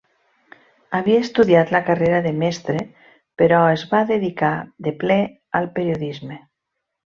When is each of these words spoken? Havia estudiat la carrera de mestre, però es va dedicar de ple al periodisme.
Havia 0.99 1.19
estudiat 1.25 1.73
la 1.75 1.81
carrera 1.89 2.21
de 2.27 2.31
mestre, 2.45 2.81
però 3.43 3.61
es 3.75 3.85
va 3.93 4.01
dedicar 4.15 4.53
de 4.89 4.97
ple 5.05 5.21
al 5.63 5.71
periodisme. 5.79 6.43